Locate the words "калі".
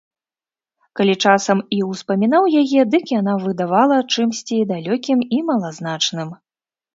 0.99-1.11